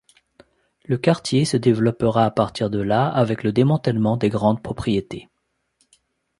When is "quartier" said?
0.97-1.45